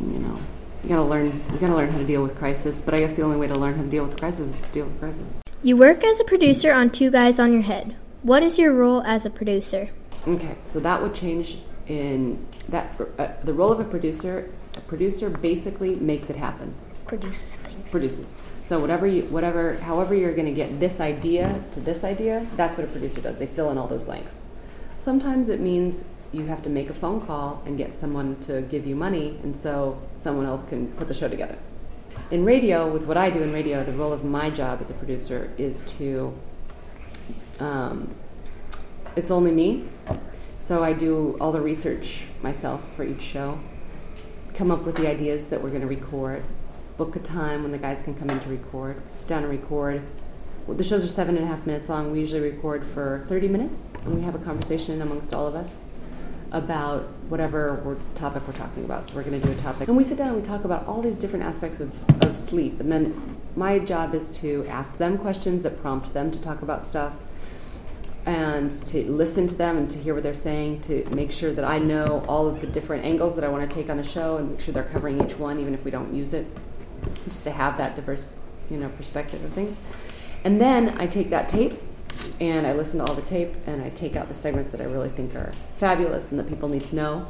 you 0.00 0.18
know 0.18 0.38
you 0.82 0.88
got 0.88 0.96
to 0.96 1.02
learn 1.02 1.26
you 1.26 1.58
got 1.58 1.68
to 1.68 1.76
learn 1.76 1.90
how 1.90 1.98
to 1.98 2.04
deal 2.04 2.22
with 2.22 2.36
crisis. 2.36 2.80
But 2.80 2.94
i 2.94 2.98
guess 2.98 3.14
the 3.14 3.22
only 3.22 3.36
way 3.36 3.46
to 3.46 3.56
learn 3.56 3.76
how 3.76 3.82
to 3.82 3.88
deal 3.88 4.04
with 4.04 4.18
crisis 4.18 4.56
is 4.56 4.62
to 4.62 4.68
deal 4.68 4.86
with 4.86 4.98
crisis. 4.98 5.40
You 5.62 5.76
work 5.76 6.02
as 6.02 6.18
a 6.18 6.24
producer 6.24 6.72
on 6.72 6.90
Two 6.90 7.10
Guys 7.10 7.38
on 7.38 7.52
Your 7.52 7.62
Head. 7.62 7.94
What 8.22 8.44
is 8.44 8.56
your 8.56 8.72
role 8.72 9.02
as 9.02 9.26
a 9.26 9.30
producer? 9.30 9.90
Okay, 10.28 10.56
so 10.64 10.78
that 10.78 11.02
would 11.02 11.12
change 11.12 11.58
in 11.88 12.46
that 12.68 12.94
uh, 13.18 13.28
the 13.42 13.52
role 13.52 13.72
of 13.72 13.80
a 13.80 13.84
producer. 13.84 14.48
A 14.76 14.80
producer 14.82 15.28
basically 15.28 15.96
makes 15.96 16.30
it 16.30 16.36
happen. 16.36 16.72
Produces 17.08 17.56
things. 17.56 17.90
Produces. 17.90 18.32
So 18.62 18.78
whatever 18.78 19.08
you, 19.08 19.24
whatever, 19.24 19.76
however 19.78 20.14
you're 20.14 20.34
going 20.34 20.46
to 20.46 20.52
get 20.52 20.78
this 20.78 21.00
idea 21.00 21.64
to 21.72 21.80
this 21.80 22.04
idea, 22.04 22.46
that's 22.54 22.78
what 22.78 22.86
a 22.86 22.90
producer 22.90 23.20
does. 23.20 23.38
They 23.38 23.46
fill 23.48 23.70
in 23.72 23.76
all 23.76 23.88
those 23.88 24.02
blanks. 24.02 24.42
Sometimes 24.98 25.48
it 25.48 25.58
means 25.58 26.04
you 26.30 26.46
have 26.46 26.62
to 26.62 26.70
make 26.70 26.90
a 26.90 26.94
phone 26.94 27.20
call 27.26 27.60
and 27.66 27.76
get 27.76 27.96
someone 27.96 28.38
to 28.42 28.62
give 28.62 28.86
you 28.86 28.94
money, 28.94 29.36
and 29.42 29.56
so 29.56 30.00
someone 30.16 30.46
else 30.46 30.64
can 30.64 30.86
put 30.92 31.08
the 31.08 31.14
show 31.14 31.28
together. 31.28 31.58
In 32.30 32.44
radio, 32.44 32.88
with 32.88 33.02
what 33.02 33.16
I 33.16 33.30
do 33.30 33.42
in 33.42 33.52
radio, 33.52 33.82
the 33.82 33.92
role 33.92 34.12
of 34.12 34.22
my 34.22 34.48
job 34.48 34.80
as 34.80 34.90
a 34.90 34.94
producer 34.94 35.50
is 35.58 35.82
to 35.98 36.32
um, 37.62 38.14
it's 39.14 39.30
only 39.30 39.52
me. 39.52 39.84
So 40.58 40.84
I 40.84 40.92
do 40.92 41.36
all 41.40 41.52
the 41.52 41.60
research 41.60 42.24
myself 42.42 42.92
for 42.94 43.04
each 43.04 43.22
show, 43.22 43.58
come 44.54 44.70
up 44.70 44.82
with 44.82 44.96
the 44.96 45.08
ideas 45.08 45.46
that 45.46 45.62
we're 45.62 45.70
going 45.70 45.82
to 45.82 45.86
record, 45.86 46.44
book 46.96 47.16
a 47.16 47.20
time 47.20 47.62
when 47.62 47.72
the 47.72 47.78
guys 47.78 48.00
can 48.00 48.14
come 48.14 48.30
in 48.30 48.40
to 48.40 48.48
record, 48.48 49.10
sit 49.10 49.28
down 49.28 49.42
and 49.42 49.50
record. 49.50 50.02
Well, 50.66 50.76
the 50.76 50.84
shows 50.84 51.04
are 51.04 51.08
seven 51.08 51.36
and 51.36 51.44
a 51.44 51.48
half 51.48 51.66
minutes 51.66 51.88
long. 51.88 52.12
We 52.12 52.20
usually 52.20 52.40
record 52.40 52.84
for 52.84 53.24
30 53.26 53.48
minutes, 53.48 53.92
and 54.04 54.14
we 54.14 54.20
have 54.22 54.34
a 54.34 54.38
conversation 54.38 55.02
amongst 55.02 55.34
all 55.34 55.46
of 55.46 55.54
us 55.56 55.84
about 56.52 57.02
whatever 57.28 57.80
we're, 57.84 57.96
topic 58.14 58.46
we're 58.46 58.52
talking 58.52 58.84
about. 58.84 59.06
So 59.06 59.14
we're 59.14 59.24
going 59.24 59.40
to 59.40 59.46
do 59.46 59.52
a 59.52 59.56
topic. 59.56 59.88
And 59.88 59.96
we 59.96 60.04
sit 60.04 60.18
down 60.18 60.28
and 60.28 60.36
we 60.36 60.42
talk 60.42 60.64
about 60.64 60.86
all 60.86 61.00
these 61.00 61.18
different 61.18 61.44
aspects 61.44 61.80
of, 61.80 62.22
of 62.24 62.36
sleep. 62.36 62.78
And 62.78 62.92
then 62.92 63.40
my 63.56 63.78
job 63.78 64.14
is 64.14 64.30
to 64.32 64.64
ask 64.68 64.98
them 64.98 65.16
questions 65.18 65.64
that 65.64 65.78
prompt 65.78 66.12
them 66.12 66.30
to 66.30 66.40
talk 66.40 66.62
about 66.62 66.82
stuff 66.82 67.14
and 68.24 68.70
to 68.70 69.10
listen 69.10 69.46
to 69.48 69.54
them 69.54 69.76
and 69.76 69.90
to 69.90 69.98
hear 69.98 70.14
what 70.14 70.22
they're 70.22 70.34
saying, 70.34 70.80
to 70.82 71.04
make 71.14 71.32
sure 71.32 71.52
that 71.52 71.64
I 71.64 71.78
know 71.78 72.24
all 72.28 72.46
of 72.46 72.60
the 72.60 72.66
different 72.66 73.04
angles 73.04 73.34
that 73.34 73.44
I 73.44 73.48
want 73.48 73.68
to 73.68 73.74
take 73.74 73.90
on 73.90 73.96
the 73.96 74.04
show 74.04 74.36
and 74.36 74.50
make 74.50 74.60
sure 74.60 74.72
they're 74.72 74.84
covering 74.84 75.22
each 75.22 75.38
one, 75.38 75.58
even 75.58 75.74
if 75.74 75.84
we 75.84 75.90
don't 75.90 76.14
use 76.14 76.32
it, 76.32 76.46
just 77.24 77.44
to 77.44 77.50
have 77.50 77.76
that 77.78 77.96
diverse, 77.96 78.44
you 78.70 78.76
know, 78.76 78.88
perspective 78.90 79.44
of 79.44 79.52
things. 79.52 79.80
And 80.44 80.60
then 80.60 81.00
I 81.00 81.06
take 81.06 81.30
that 81.30 81.48
tape 81.48 81.80
and 82.40 82.66
I 82.66 82.72
listen 82.72 83.00
to 83.00 83.06
all 83.06 83.14
the 83.14 83.22
tape 83.22 83.54
and 83.66 83.82
I 83.82 83.90
take 83.90 84.14
out 84.14 84.28
the 84.28 84.34
segments 84.34 84.70
that 84.72 84.80
I 84.80 84.84
really 84.84 85.08
think 85.08 85.34
are 85.34 85.52
fabulous 85.74 86.30
and 86.30 86.38
that 86.38 86.48
people 86.48 86.68
need 86.68 86.84
to 86.84 86.96
know 86.96 87.26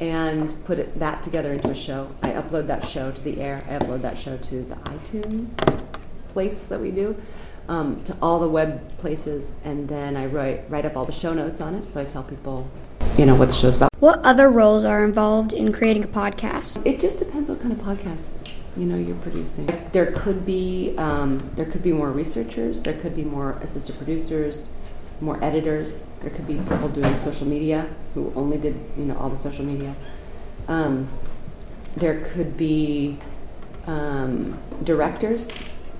and 0.00 0.52
put 0.64 0.78
it, 0.78 0.98
that 0.98 1.22
together 1.22 1.52
into 1.52 1.70
a 1.70 1.74
show. 1.74 2.10
I 2.22 2.30
upload 2.30 2.66
that 2.66 2.84
show 2.84 3.12
to 3.12 3.22
the 3.22 3.40
air. 3.40 3.64
I 3.68 3.78
upload 3.78 4.02
that 4.02 4.18
show 4.18 4.36
to 4.36 4.62
the 4.62 4.74
iTunes 4.74 5.54
place 6.34 6.66
that 6.66 6.80
we 6.80 6.90
do 6.90 7.16
um, 7.68 8.02
to 8.04 8.16
all 8.20 8.38
the 8.38 8.48
web 8.48 8.98
places, 8.98 9.56
and 9.64 9.88
then 9.88 10.16
I 10.16 10.26
write 10.26 10.64
write 10.68 10.84
up 10.84 10.96
all 10.96 11.04
the 11.04 11.12
show 11.12 11.32
notes 11.32 11.60
on 11.60 11.74
it. 11.74 11.90
So 11.90 12.00
I 12.00 12.04
tell 12.04 12.22
people 12.22 12.68
you 13.16 13.26
know 13.26 13.34
what 13.34 13.48
the 13.48 13.54
show's 13.54 13.76
about. 13.76 13.90
What 14.00 14.20
other 14.24 14.50
roles 14.50 14.84
are 14.84 15.04
involved 15.04 15.52
in 15.52 15.72
creating 15.72 16.04
a 16.04 16.08
podcast? 16.08 16.84
It 16.84 16.98
just 16.98 17.18
depends 17.18 17.48
what 17.48 17.60
kind 17.60 17.72
of 17.72 17.78
podcast 17.78 18.60
you 18.76 18.86
know 18.86 18.96
you're 18.96 19.16
producing. 19.16 19.66
There 19.92 20.12
could 20.12 20.44
be 20.44 20.94
um, 20.98 21.50
there 21.54 21.66
could 21.66 21.82
be 21.82 21.92
more 21.92 22.10
researchers. 22.10 22.82
There 22.82 22.94
could 22.94 23.14
be 23.14 23.24
more 23.24 23.52
assistant 23.62 23.98
producers, 23.98 24.74
more 25.20 25.42
editors. 25.44 26.10
There 26.22 26.30
could 26.30 26.46
be 26.46 26.56
people 26.56 26.88
doing 26.88 27.16
social 27.16 27.46
media 27.46 27.88
who 28.14 28.32
only 28.34 28.58
did 28.58 28.78
you 28.96 29.04
know 29.04 29.16
all 29.16 29.28
the 29.28 29.36
social 29.36 29.64
media. 29.64 29.94
Um, 30.68 31.06
there 31.96 32.24
could 32.24 32.56
be 32.56 33.18
um, 33.86 34.58
directors, 34.82 35.52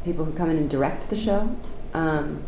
people 0.05 0.25
who 0.25 0.33
come 0.33 0.51
in 0.51 0.57
and 0.57 0.69
direct 0.71 1.09
the 1.11 1.17
show. 1.17 1.55
Um, 1.93 2.43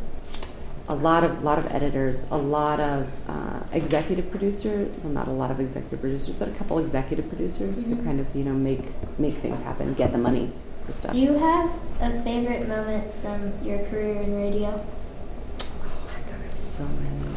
a 0.88 0.94
lot 0.94 1.24
of 1.24 1.42
lot 1.42 1.58
of 1.58 1.66
editors, 1.72 2.30
a 2.30 2.36
lot 2.36 2.78
of 2.78 3.08
uh, 3.28 3.60
executive 3.72 4.30
producers. 4.30 4.94
Well, 5.02 5.12
not 5.12 5.26
a 5.26 5.32
lot 5.32 5.50
of 5.50 5.58
executive 5.58 6.00
producers, 6.00 6.34
but 6.36 6.48
a 6.48 6.52
couple 6.52 6.78
executive 6.78 7.28
producers 7.28 7.84
who 7.84 7.96
kind 8.04 8.20
of 8.20 8.34
you 8.36 8.44
know 8.44 8.52
make 8.52 8.84
make 9.18 9.34
things 9.34 9.62
happen, 9.62 9.94
get 9.94 10.12
the 10.12 10.18
money 10.18 10.52
for 10.84 10.92
stuff. 10.92 11.12
Do 11.12 11.18
you 11.18 11.32
have 11.32 11.70
a 12.00 12.22
favorite 12.22 12.68
moment 12.68 13.12
from 13.14 13.52
your 13.64 13.78
career 13.86 14.22
in 14.22 14.36
radio? 14.36 14.68
Oh 14.68 16.04
my 16.04 16.30
God, 16.30 16.40
There's 16.42 16.58
so 16.58 16.84
many, 16.84 17.34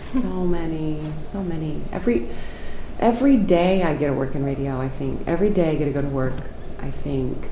so 0.00 0.44
many, 0.44 1.12
so 1.20 1.42
many. 1.44 1.82
Every 1.92 2.28
every 2.98 3.36
day 3.36 3.84
I 3.84 3.94
get 3.94 4.08
to 4.08 4.12
work 4.12 4.34
in 4.34 4.44
radio. 4.44 4.80
I 4.80 4.88
think 4.88 5.22
every 5.28 5.50
day 5.50 5.70
I 5.70 5.74
get 5.76 5.84
to 5.84 5.92
go 5.92 6.02
to 6.02 6.08
work. 6.08 6.34
I 6.80 6.90
think 6.90 7.48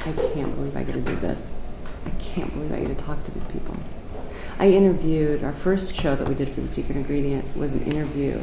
I 0.00 0.12
can't 0.12 0.54
believe 0.54 0.76
I 0.76 0.84
get 0.84 0.92
to 0.92 1.00
do 1.00 1.16
this. 1.16 1.72
I 2.06 2.10
can't 2.10 2.52
believe 2.52 2.72
I 2.72 2.80
get 2.80 2.88
to 2.88 2.94
talk 2.94 3.22
to 3.24 3.30
these 3.32 3.46
people. 3.46 3.76
I 4.58 4.68
interviewed 4.68 5.44
our 5.44 5.52
first 5.52 5.94
show 5.94 6.16
that 6.16 6.28
we 6.28 6.34
did 6.34 6.48
for 6.48 6.60
the 6.60 6.66
Secret 6.66 6.96
Ingredient 6.96 7.56
was 7.56 7.74
an 7.74 7.82
interview 7.82 8.40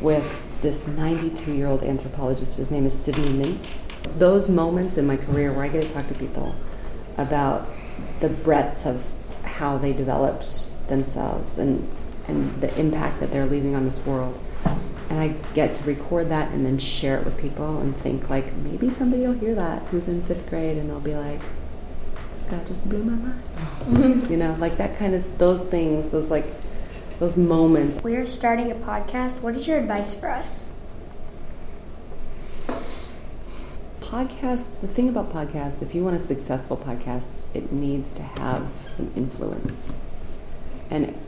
with 0.00 0.60
this 0.62 0.86
92 0.86 1.52
year 1.52 1.66
old 1.66 1.82
anthropologist. 1.82 2.58
His 2.58 2.70
name 2.70 2.86
is 2.86 2.98
Sidney 2.98 3.28
Mintz. 3.28 3.82
Those 4.18 4.48
moments 4.48 4.96
in 4.96 5.06
my 5.06 5.16
career 5.16 5.52
where 5.52 5.64
I 5.64 5.68
get 5.68 5.82
to 5.84 5.90
talk 5.90 6.06
to 6.08 6.14
people 6.14 6.54
about 7.16 7.68
the 8.20 8.28
breadth 8.28 8.86
of 8.86 9.10
how 9.44 9.78
they 9.78 9.92
developed 9.92 10.66
themselves 10.88 11.58
and, 11.58 11.88
and 12.26 12.52
the 12.54 12.78
impact 12.78 13.20
that 13.20 13.30
they're 13.30 13.46
leaving 13.46 13.74
on 13.74 13.84
this 13.84 14.04
world. 14.04 14.38
And 15.14 15.22
I 15.22 15.28
get 15.54 15.76
to 15.76 15.84
record 15.84 16.30
that 16.30 16.50
and 16.50 16.66
then 16.66 16.76
share 16.76 17.20
it 17.20 17.24
with 17.24 17.38
people 17.38 17.78
and 17.78 17.96
think, 17.96 18.30
like, 18.30 18.52
maybe 18.56 18.90
somebody 18.90 19.24
will 19.24 19.34
hear 19.34 19.54
that 19.54 19.80
who's 19.84 20.08
in 20.08 20.20
fifth 20.22 20.50
grade 20.50 20.76
and 20.76 20.90
they'll 20.90 20.98
be 20.98 21.14
like, 21.14 21.40
this 22.32 22.46
guy 22.46 22.58
just 22.64 22.88
blew 22.88 23.04
my 23.04 23.12
mind. 23.14 24.28
You 24.28 24.36
know, 24.36 24.56
like 24.58 24.76
that 24.78 24.98
kind 24.98 25.14
of, 25.14 25.38
those 25.38 25.62
things, 25.62 26.08
those 26.08 26.32
like, 26.32 26.46
those 27.20 27.36
moments. 27.36 28.02
We're 28.02 28.26
starting 28.26 28.72
a 28.72 28.74
podcast. 28.74 29.40
What 29.40 29.54
is 29.54 29.68
your 29.68 29.78
advice 29.78 30.16
for 30.16 30.28
us? 30.28 30.72
podcast 34.00 34.80
the 34.80 34.86
thing 34.86 35.08
about 35.08 35.32
podcasts 35.32 35.80
if 35.82 35.94
you 35.94 36.04
want 36.04 36.14
a 36.14 36.18
successful 36.20 36.76
podcast 36.76 37.46
it 37.54 37.72
needs 37.72 38.12
to 38.12 38.22
have 38.22 38.70
some 38.84 39.10
influence 39.16 39.98
and 40.90 41.18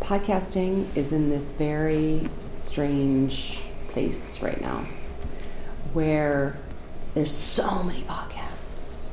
podcasting 0.00 0.86
is 0.96 1.12
in 1.12 1.28
this 1.28 1.52
very 1.52 2.30
strange 2.58 3.60
place 3.88 4.40
right 4.42 4.60
now 4.60 4.86
where 5.92 6.58
there's 7.14 7.30
so 7.30 7.82
many 7.82 8.02
podcasts 8.02 9.12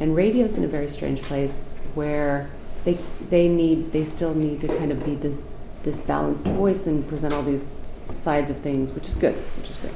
and 0.00 0.16
radio's 0.16 0.56
in 0.56 0.64
a 0.64 0.68
very 0.68 0.88
strange 0.88 1.22
place 1.22 1.80
where 1.94 2.50
they 2.84 2.94
they 3.30 3.48
need 3.48 3.92
they 3.92 4.04
still 4.04 4.34
need 4.34 4.60
to 4.60 4.68
kind 4.68 4.90
of 4.90 5.04
be 5.04 5.14
the 5.14 5.36
this 5.82 6.00
balanced 6.00 6.46
voice 6.46 6.86
and 6.86 7.06
present 7.06 7.32
all 7.32 7.42
these 7.42 7.88
sides 8.16 8.50
of 8.50 8.56
things 8.56 8.92
which 8.92 9.06
is 9.06 9.14
good 9.14 9.34
which 9.56 9.70
is 9.70 9.76
great 9.76 9.94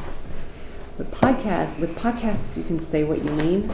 with 0.99 1.11
podcasts, 1.11 1.79
with 1.79 1.97
podcasts, 1.97 2.57
you 2.57 2.63
can 2.65 2.79
say 2.79 3.03
what 3.03 3.25
you 3.25 3.31
mean, 3.31 3.71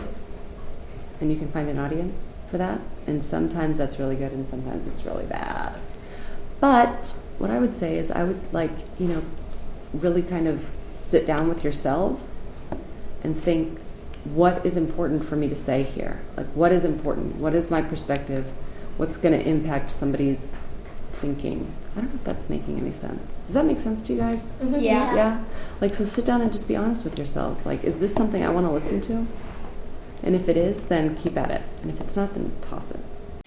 and 1.20 1.32
you 1.32 1.38
can 1.38 1.50
find 1.50 1.68
an 1.68 1.78
audience 1.78 2.38
for 2.46 2.58
that. 2.58 2.80
And 3.06 3.22
sometimes 3.24 3.78
that's 3.78 3.98
really 3.98 4.16
good, 4.16 4.32
and 4.32 4.48
sometimes 4.48 4.86
it's 4.86 5.04
really 5.04 5.26
bad. 5.26 5.80
But 6.60 7.20
what 7.38 7.50
I 7.50 7.58
would 7.58 7.74
say 7.74 7.98
is, 7.98 8.10
I 8.10 8.24
would 8.24 8.40
like 8.52 8.70
you 8.98 9.08
know, 9.08 9.22
really 9.92 10.22
kind 10.22 10.46
of 10.46 10.70
sit 10.90 11.26
down 11.26 11.48
with 11.48 11.64
yourselves 11.64 12.38
and 13.22 13.36
think, 13.36 13.78
what 14.24 14.64
is 14.66 14.76
important 14.76 15.24
for 15.24 15.36
me 15.36 15.48
to 15.48 15.54
say 15.54 15.82
here? 15.82 16.20
Like, 16.36 16.46
what 16.48 16.72
is 16.72 16.84
important? 16.84 17.36
What 17.36 17.54
is 17.54 17.70
my 17.70 17.82
perspective? 17.82 18.46
What's 18.96 19.16
going 19.16 19.38
to 19.38 19.48
impact 19.48 19.90
somebody's 19.90 20.62
thinking? 21.12 21.72
I 21.92 22.00
don't 22.00 22.10
know 22.10 22.16
if 22.16 22.24
that's 22.24 22.50
making 22.50 22.78
any 22.78 22.92
sense. 22.92 23.36
Does 23.36 23.54
that 23.54 23.64
make 23.64 23.78
sense 23.78 24.02
to 24.04 24.12
you 24.12 24.18
guys? 24.18 24.54
Mm-hmm. 24.54 24.80
Yeah. 24.80 25.14
Yeah. 25.14 25.44
Like, 25.80 25.94
so 25.94 26.04
sit 26.04 26.26
down 26.26 26.42
and 26.42 26.52
just 26.52 26.68
be 26.68 26.76
honest 26.76 27.04
with 27.04 27.16
yourselves. 27.16 27.64
Like, 27.64 27.84
is 27.84 27.98
this 27.98 28.14
something 28.14 28.44
I 28.44 28.50
want 28.50 28.66
to 28.66 28.72
listen 28.72 29.00
to? 29.02 29.26
And 30.22 30.34
if 30.34 30.48
it 30.48 30.56
is, 30.56 30.84
then 30.86 31.16
keep 31.16 31.36
at 31.36 31.50
it. 31.50 31.62
And 31.82 31.90
if 31.90 32.00
it's 32.00 32.16
not, 32.16 32.34
then 32.34 32.52
toss 32.60 32.90
it. 32.90 33.00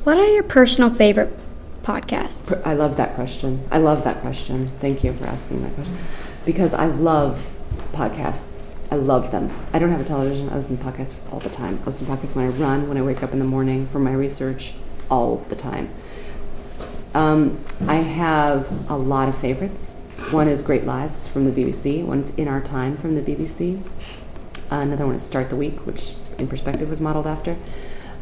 What 0.04 0.18
are 0.18 0.28
your 0.28 0.44
personal 0.44 0.90
favorite 0.90 1.38
podcasts? 1.84 2.62
I 2.66 2.74
love 2.74 2.98
that 2.98 3.16
question. 3.16 3.68
I 3.72 3.78
love 3.78 4.04
that 4.04 4.22
question. 4.22 4.68
Thank 4.80 5.04
you 5.04 5.14
for 5.14 5.28
asking 5.28 5.64
that 5.64 5.74
question. 5.74 5.98
Because 6.46 6.74
I 6.74 6.86
love 6.88 7.48
podcasts. 7.94 8.76
I 8.92 8.96
love 8.96 9.32
them. 9.32 9.50
I 9.74 9.80
don't 9.80 9.92
have 9.92 10.02
a 10.02 10.06
television. 10.06 10.50
I 10.50 10.56
listen 10.56 10.78
to 10.78 10.84
podcasts 10.84 11.16
all 11.32 11.40
the 11.40 11.50
time. 11.50 11.80
I 11.82 11.86
listen 11.86 12.06
to 12.06 12.12
podcasts 12.12 12.36
when 12.36 12.46
I 12.46 12.50
run, 12.50 12.88
when 12.88 12.98
I 12.98 13.02
wake 13.02 13.24
up 13.24 13.32
in 13.32 13.40
the 13.40 13.46
morning 13.46 13.88
for 13.88 14.00
my 14.00 14.14
research, 14.14 14.74
all 15.10 15.38
the 15.50 15.56
time. 15.56 15.90
Um, 17.14 17.60
I 17.88 17.96
have 17.96 18.90
a 18.90 18.96
lot 18.96 19.30
of 19.30 19.38
favorites. 19.38 20.02
One 20.32 20.48
is 20.48 20.62
Great 20.62 20.86
Lives 20.86 21.28
from 21.28 21.46
the 21.46 21.52
BBC. 21.52 22.06
One's 22.06 22.30
In 22.32 22.48
Our 22.48 22.62
Time 22.62 22.98
from 22.98 23.16
the 23.16 23.22
BBC. 23.22 23.82
Uh, 24.72 24.76
another 24.76 25.06
one 25.06 25.16
is 25.16 25.24
Start 25.24 25.50
the 25.50 25.56
Week, 25.56 25.86
which 25.86 26.14
in 26.38 26.48
perspective 26.48 26.90
was 26.90 27.02
modeled 27.02 27.28
after. 27.28 27.58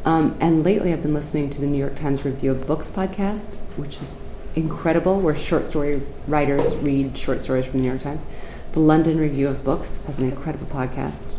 Um, 0.06 0.38
and 0.39 0.63
lately, 0.63 0.94
I've 0.94 1.01
been 1.01 1.13
listening 1.13 1.50
to 1.51 1.62
the 1.62 1.68
New 1.68 1.77
York 1.77 1.96
Times 1.96 2.24
Review 2.24 2.51
of 2.51 2.65
Books 2.65 2.89
podcast, 2.89 3.60
which 3.75 4.01
is 4.01 4.20
incredible, 4.56 5.20
where 5.20 5.36
short 5.36 5.68
story 5.68 6.01
writers 6.27 6.75
read 6.77 7.18
short 7.18 7.41
stories 7.41 7.65
from 7.65 7.79
the 7.79 7.84
New 7.84 7.89
York 7.89 8.01
Times. 8.01 8.25
The 8.72 8.79
London 8.79 9.18
Review 9.20 9.48
of 9.48 9.63
Books 9.63 10.01
has 10.06 10.20
an 10.20 10.29
incredible 10.29 10.68
podcast. 10.68 11.36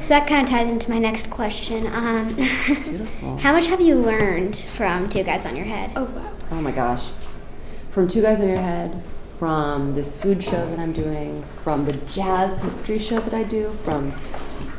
So 0.00 0.14
that 0.14 0.26
kind 0.26 0.42
of 0.46 0.50
ties 0.50 0.68
into 0.68 0.90
my 0.90 0.98
next 0.98 1.28
question. 1.28 1.86
Um, 1.86 2.34
Beautiful. 2.34 3.36
how 3.40 3.52
much 3.52 3.66
have 3.66 3.80
you 3.80 3.96
learned 3.96 4.56
from 4.56 5.08
Two 5.10 5.22
Guys 5.22 5.44
on 5.44 5.54
Your 5.56 5.66
Head? 5.66 5.92
Oh 5.96 6.04
wow. 6.04 6.32
Oh 6.52 6.60
my 6.62 6.70
gosh. 6.70 7.10
From 7.90 8.08
Two 8.08 8.22
Guys 8.22 8.40
on 8.40 8.48
Your 8.48 8.56
Head, 8.56 9.02
from 9.04 9.90
this 9.90 10.20
food 10.20 10.42
show 10.42 10.66
that 10.70 10.78
I'm 10.78 10.92
doing, 10.92 11.42
from 11.62 11.84
the 11.84 11.92
jazz 12.06 12.60
history 12.62 12.98
show 12.98 13.20
that 13.20 13.34
I 13.34 13.42
do, 13.42 13.70
from 13.84 14.12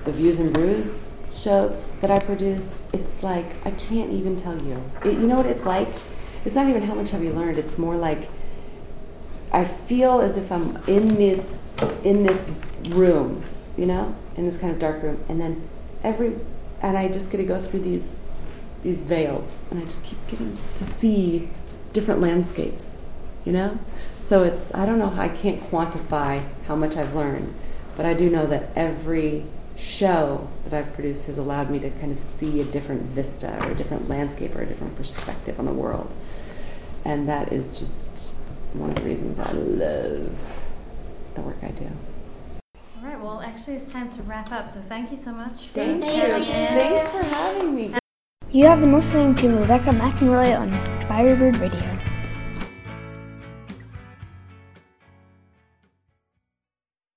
the 0.10 0.18
Views 0.18 0.40
and 0.40 0.52
Brews 0.52 1.20
shows 1.30 1.92
that 2.00 2.10
I 2.10 2.18
produce, 2.18 2.80
it's 2.94 3.22
like, 3.22 3.46
I 3.64 3.70
can't 3.70 4.12
even 4.12 4.36
tell 4.36 4.60
you. 4.60 4.84
It, 5.06 5.20
you 5.20 5.28
know 5.28 5.38
what 5.38 5.46
it's 5.46 5.68
like? 5.68 5.88
It's 6.46 6.56
not 6.56 6.68
even 6.68 6.82
how 6.82 6.96
much 6.96 7.12
have 7.12 7.24
you 7.24 7.32
learned, 7.32 7.58
it's 7.58 7.78
more 7.78 7.96
like 7.96 8.28
I 9.52 9.66
feel 9.66 10.20
as 10.22 10.36
if 10.36 10.52
I'm 10.52 10.78
in 10.88 11.06
this 11.06 11.76
in 12.04 12.24
this 12.24 12.50
room, 12.90 13.44
you 13.78 13.86
know, 13.86 14.16
in 14.36 14.46
this 14.46 14.58
kind 14.58 14.74
of 14.74 14.80
dark 14.80 15.04
room, 15.04 15.24
and 15.28 15.40
then 15.40 15.68
every 16.04 16.36
and 16.82 16.98
I 16.98 17.08
just 17.08 17.30
get 17.30 17.38
to 17.38 17.44
go 17.44 17.60
through 17.60 17.82
these 17.82 18.22
these 18.82 19.02
veils, 19.02 19.64
and 19.70 19.80
I 19.80 19.86
just 19.86 20.04
keep 20.06 20.20
getting 20.28 20.58
to 20.76 20.84
see 20.84 21.50
different 21.94 22.22
landscapes, 22.22 23.10
you 23.46 23.52
know. 23.52 23.78
So 24.22 24.44
it's 24.44 24.74
I 24.74 24.86
don't 24.86 24.98
know 24.98 25.12
I 25.18 25.30
can't 25.30 25.62
quantify 25.70 26.44
how 26.68 26.76
much 26.76 26.96
I've 26.96 27.14
learned, 27.14 27.54
but 27.96 28.06
I 28.06 28.14
do 28.14 28.30
know 28.30 28.46
that 28.48 28.70
every 28.76 29.46
show 29.80 30.48
that 30.66 30.74
I've 30.74 30.94
produced 30.94 31.28
has 31.28 31.38
allowed 31.38 31.70
me 31.70 31.80
to 31.80 31.90
kind 31.90 32.12
of 32.12 32.20
see 32.20 32.62
a 32.62 32.66
different 32.66 33.04
vista 33.04 33.58
or 33.64 33.72
a 33.72 33.76
different 33.76 34.10
landscape 34.10 34.56
or 34.56 34.62
a 34.62 34.66
different 34.66 34.96
perspective 34.96 35.60
on 35.60 35.66
the 35.66 35.74
world, 35.74 36.14
and 37.06 37.28
that 37.30 37.54
is 37.54 37.78
just 37.80 38.36
one 38.74 38.90
of 38.90 38.96
the 38.98 39.04
reasons 39.04 39.40
I 39.40 39.52
love 39.52 40.60
the 41.36 41.42
work 41.42 41.58
I 41.64 41.70
do. 41.72 41.90
All 43.02 43.08
right, 43.08 43.20
well, 43.20 43.42
actually, 43.42 43.76
it's 43.76 43.90
time 43.90 44.10
to 44.12 44.22
wrap 44.24 44.52
up, 44.52 44.68
so 44.70 44.82
thank 44.82 45.12
you 45.12 45.18
so 45.18 45.32
much. 45.32 45.68
for 45.68 45.74
Thank 45.76 46.06
you. 46.06 46.12
sharing. 46.12 46.44
Thanks 46.44 47.10
for 47.10 47.24
having 47.36 47.76
me. 47.76 47.94
You 48.52 48.66
have 48.66 48.82
been 48.82 48.92
listening 48.94 49.36
to 49.36 49.48
Rebecca 49.60 49.92
McInroy 49.92 50.60
on 50.60 50.72
Firebird 51.08 51.56
Radio. 51.58 51.89